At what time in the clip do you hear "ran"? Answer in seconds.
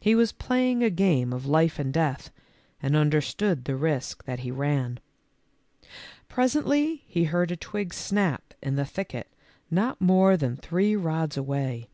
4.50-5.00